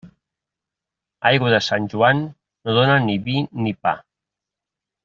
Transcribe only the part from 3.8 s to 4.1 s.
pa.